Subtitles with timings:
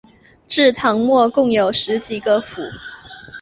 [0.47, 2.59] 至唐末共有十几个府。